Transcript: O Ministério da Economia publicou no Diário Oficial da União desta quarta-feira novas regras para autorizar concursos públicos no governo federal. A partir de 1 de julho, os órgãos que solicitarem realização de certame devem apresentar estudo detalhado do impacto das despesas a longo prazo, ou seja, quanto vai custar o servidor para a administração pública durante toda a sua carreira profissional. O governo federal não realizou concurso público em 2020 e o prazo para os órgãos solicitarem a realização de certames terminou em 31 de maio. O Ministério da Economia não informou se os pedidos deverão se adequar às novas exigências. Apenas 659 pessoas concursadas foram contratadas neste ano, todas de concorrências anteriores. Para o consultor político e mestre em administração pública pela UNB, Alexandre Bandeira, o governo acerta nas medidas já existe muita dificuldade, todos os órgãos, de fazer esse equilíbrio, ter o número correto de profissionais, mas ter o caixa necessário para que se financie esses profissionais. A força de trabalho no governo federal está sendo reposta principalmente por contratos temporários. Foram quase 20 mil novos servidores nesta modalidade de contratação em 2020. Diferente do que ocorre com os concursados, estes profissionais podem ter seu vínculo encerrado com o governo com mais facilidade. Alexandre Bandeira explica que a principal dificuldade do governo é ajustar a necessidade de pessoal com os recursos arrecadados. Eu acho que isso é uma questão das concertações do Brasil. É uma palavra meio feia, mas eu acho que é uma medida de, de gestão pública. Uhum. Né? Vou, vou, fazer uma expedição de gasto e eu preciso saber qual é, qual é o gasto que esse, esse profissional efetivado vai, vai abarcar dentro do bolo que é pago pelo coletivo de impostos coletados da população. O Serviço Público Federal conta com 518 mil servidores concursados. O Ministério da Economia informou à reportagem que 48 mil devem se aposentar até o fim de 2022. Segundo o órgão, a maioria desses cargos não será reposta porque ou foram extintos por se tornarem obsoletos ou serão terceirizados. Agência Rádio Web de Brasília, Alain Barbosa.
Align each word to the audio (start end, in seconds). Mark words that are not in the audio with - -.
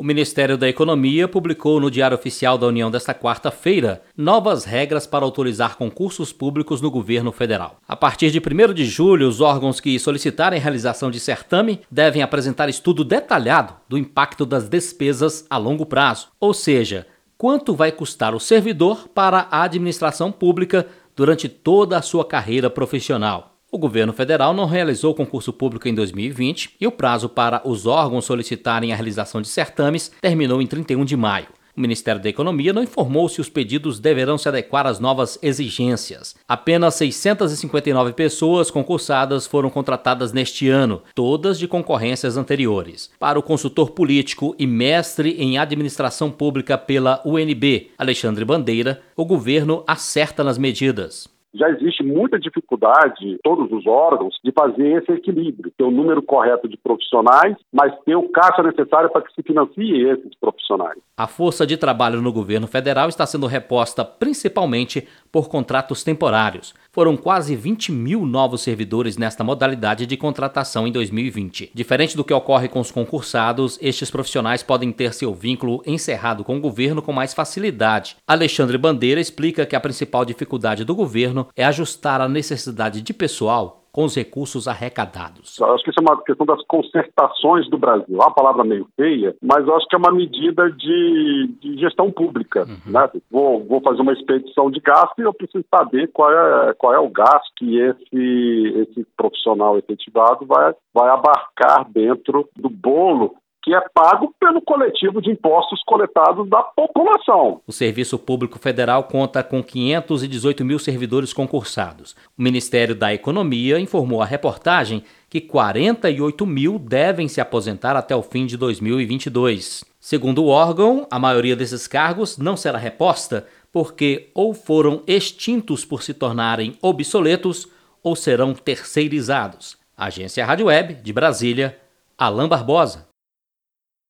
O 0.00 0.04
Ministério 0.04 0.56
da 0.56 0.68
Economia 0.68 1.26
publicou 1.26 1.80
no 1.80 1.90
Diário 1.90 2.16
Oficial 2.16 2.56
da 2.56 2.68
União 2.68 2.88
desta 2.88 3.12
quarta-feira 3.12 4.00
novas 4.16 4.64
regras 4.64 5.08
para 5.08 5.24
autorizar 5.24 5.76
concursos 5.76 6.32
públicos 6.32 6.80
no 6.80 6.88
governo 6.88 7.32
federal. 7.32 7.80
A 7.88 7.96
partir 7.96 8.30
de 8.30 8.38
1 8.38 8.72
de 8.74 8.84
julho, 8.84 9.26
os 9.26 9.40
órgãos 9.40 9.80
que 9.80 9.98
solicitarem 9.98 10.60
realização 10.60 11.10
de 11.10 11.18
certame 11.18 11.80
devem 11.90 12.22
apresentar 12.22 12.68
estudo 12.68 13.02
detalhado 13.02 13.74
do 13.88 13.98
impacto 13.98 14.46
das 14.46 14.68
despesas 14.68 15.44
a 15.50 15.56
longo 15.56 15.84
prazo, 15.84 16.28
ou 16.38 16.54
seja, 16.54 17.04
quanto 17.36 17.74
vai 17.74 17.90
custar 17.90 18.36
o 18.36 18.40
servidor 18.40 19.08
para 19.08 19.48
a 19.50 19.64
administração 19.64 20.30
pública 20.30 20.86
durante 21.16 21.48
toda 21.48 21.98
a 21.98 22.02
sua 22.02 22.24
carreira 22.24 22.70
profissional. 22.70 23.47
O 23.70 23.76
governo 23.76 24.14
federal 24.14 24.54
não 24.54 24.64
realizou 24.64 25.14
concurso 25.14 25.52
público 25.52 25.86
em 25.86 25.94
2020 25.94 26.76
e 26.80 26.86
o 26.86 26.90
prazo 26.90 27.28
para 27.28 27.60
os 27.68 27.84
órgãos 27.84 28.24
solicitarem 28.24 28.92
a 28.92 28.96
realização 28.96 29.42
de 29.42 29.48
certames 29.48 30.10
terminou 30.22 30.62
em 30.62 30.66
31 30.66 31.04
de 31.04 31.14
maio. 31.14 31.48
O 31.76 31.80
Ministério 31.80 32.20
da 32.20 32.30
Economia 32.30 32.72
não 32.72 32.82
informou 32.82 33.28
se 33.28 33.42
os 33.42 33.50
pedidos 33.50 34.00
deverão 34.00 34.38
se 34.38 34.48
adequar 34.48 34.86
às 34.86 34.98
novas 34.98 35.38
exigências. 35.42 36.34
Apenas 36.48 36.94
659 36.94 38.14
pessoas 38.14 38.70
concursadas 38.70 39.46
foram 39.46 39.68
contratadas 39.68 40.32
neste 40.32 40.70
ano, 40.70 41.02
todas 41.14 41.58
de 41.58 41.68
concorrências 41.68 42.38
anteriores. 42.38 43.10
Para 43.20 43.38
o 43.38 43.42
consultor 43.42 43.90
político 43.90 44.56
e 44.58 44.66
mestre 44.66 45.36
em 45.38 45.58
administração 45.58 46.30
pública 46.30 46.78
pela 46.78 47.20
UNB, 47.22 47.90
Alexandre 47.98 48.46
Bandeira, 48.46 49.02
o 49.14 49.26
governo 49.26 49.84
acerta 49.86 50.42
nas 50.42 50.56
medidas 50.56 51.28
já 51.54 51.68
existe 51.70 52.02
muita 52.02 52.38
dificuldade, 52.38 53.38
todos 53.42 53.70
os 53.72 53.86
órgãos, 53.86 54.38
de 54.44 54.52
fazer 54.52 55.02
esse 55.02 55.12
equilíbrio, 55.12 55.72
ter 55.76 55.84
o 55.84 55.90
número 55.90 56.22
correto 56.22 56.68
de 56.68 56.76
profissionais, 56.76 57.56
mas 57.72 57.92
ter 58.04 58.16
o 58.16 58.28
caixa 58.28 58.62
necessário 58.62 59.10
para 59.10 59.22
que 59.22 59.32
se 59.32 59.42
financie 59.42 60.08
esses 60.08 60.34
profissionais. 60.38 60.98
A 61.16 61.26
força 61.26 61.66
de 61.66 61.76
trabalho 61.76 62.20
no 62.20 62.32
governo 62.32 62.66
federal 62.66 63.08
está 63.08 63.26
sendo 63.26 63.46
reposta 63.46 64.04
principalmente 64.04 65.06
por 65.32 65.48
contratos 65.48 66.04
temporários. 66.04 66.74
Foram 66.98 67.16
quase 67.16 67.54
20 67.54 67.92
mil 67.92 68.26
novos 68.26 68.60
servidores 68.60 69.16
nesta 69.16 69.44
modalidade 69.44 70.04
de 70.04 70.16
contratação 70.16 70.84
em 70.84 70.90
2020. 70.90 71.70
Diferente 71.72 72.16
do 72.16 72.24
que 72.24 72.34
ocorre 72.34 72.66
com 72.66 72.80
os 72.80 72.90
concursados, 72.90 73.78
estes 73.80 74.10
profissionais 74.10 74.64
podem 74.64 74.90
ter 74.90 75.14
seu 75.14 75.32
vínculo 75.32 75.80
encerrado 75.86 76.42
com 76.42 76.56
o 76.56 76.60
governo 76.60 77.00
com 77.00 77.12
mais 77.12 77.32
facilidade. 77.32 78.16
Alexandre 78.26 78.76
Bandeira 78.76 79.20
explica 79.20 79.64
que 79.64 79.76
a 79.76 79.80
principal 79.80 80.24
dificuldade 80.24 80.84
do 80.84 80.92
governo 80.92 81.46
é 81.54 81.64
ajustar 81.64 82.20
a 82.20 82.28
necessidade 82.28 83.00
de 83.00 83.14
pessoal 83.14 83.87
com 83.98 84.04
os 84.04 84.14
recursos 84.14 84.68
arrecadados. 84.68 85.58
Eu 85.58 85.74
acho 85.74 85.82
que 85.82 85.90
isso 85.90 85.98
é 85.98 86.08
uma 86.08 86.22
questão 86.22 86.46
das 86.46 86.64
concertações 86.68 87.68
do 87.68 87.76
Brasil. 87.76 88.06
É 88.16 88.22
uma 88.22 88.32
palavra 88.32 88.62
meio 88.62 88.86
feia, 88.94 89.34
mas 89.42 89.66
eu 89.66 89.74
acho 89.74 89.88
que 89.88 89.96
é 89.96 89.98
uma 89.98 90.12
medida 90.12 90.70
de, 90.70 91.52
de 91.60 91.80
gestão 91.80 92.08
pública. 92.08 92.60
Uhum. 92.60 92.92
Né? 92.92 93.10
Vou, 93.28 93.64
vou, 93.64 93.80
fazer 93.80 94.00
uma 94.00 94.12
expedição 94.12 94.70
de 94.70 94.78
gasto 94.78 95.18
e 95.18 95.22
eu 95.22 95.34
preciso 95.34 95.64
saber 95.68 96.08
qual 96.12 96.30
é, 96.30 96.74
qual 96.74 96.94
é 96.94 96.98
o 97.00 97.10
gasto 97.10 97.50
que 97.56 97.76
esse, 97.76 98.86
esse 98.88 99.04
profissional 99.16 99.76
efetivado 99.76 100.46
vai, 100.46 100.72
vai 100.94 101.08
abarcar 101.08 101.90
dentro 101.90 102.48
do 102.54 102.70
bolo 102.70 103.34
que 103.62 103.74
é 103.74 103.80
pago 103.92 104.34
pelo 104.38 104.62
coletivo 104.62 105.20
de 105.20 105.30
impostos 105.30 105.82
coletados 105.84 106.48
da 106.48 106.62
população. 106.62 107.60
O 107.66 107.72
Serviço 107.72 108.18
Público 108.18 108.58
Federal 108.58 109.04
conta 109.04 109.42
com 109.42 109.62
518 109.62 110.64
mil 110.64 110.78
servidores 110.78 111.32
concursados. 111.32 112.12
O 112.38 112.42
Ministério 112.42 112.94
da 112.94 113.12
Economia 113.12 113.78
informou 113.78 114.22
à 114.22 114.24
reportagem 114.24 115.02
que 115.28 115.40
48 115.40 116.46
mil 116.46 116.78
devem 116.78 117.28
se 117.28 117.40
aposentar 117.40 117.96
até 117.96 118.14
o 118.14 118.22
fim 118.22 118.46
de 118.46 118.56
2022. 118.56 119.84
Segundo 120.00 120.44
o 120.44 120.48
órgão, 120.48 121.06
a 121.10 121.18
maioria 121.18 121.56
desses 121.56 121.86
cargos 121.86 122.38
não 122.38 122.56
será 122.56 122.78
reposta 122.78 123.46
porque 123.72 124.30
ou 124.34 124.54
foram 124.54 125.02
extintos 125.06 125.84
por 125.84 126.02
se 126.02 126.14
tornarem 126.14 126.76
obsoletos 126.80 127.68
ou 128.02 128.16
serão 128.16 128.54
terceirizados. 128.54 129.76
Agência 129.96 130.46
Rádio 130.46 130.66
Web 130.66 130.94
de 130.94 131.12
Brasília, 131.12 131.76
Alain 132.16 132.48
Barbosa. 132.48 133.07